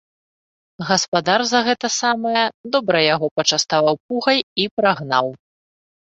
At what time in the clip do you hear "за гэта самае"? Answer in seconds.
1.49-2.45